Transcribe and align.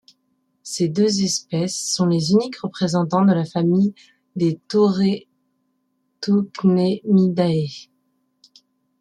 Ces 0.63 0.87
deux 0.89 1.21
espèces 1.21 1.79
sont 1.93 2.07
les 2.07 2.31
uniques 2.31 2.55
représentants 2.57 3.23
de 3.23 3.33
la 3.33 3.45
famille 3.45 3.93
des 4.35 4.59
Toretocnemidae. 6.21 7.03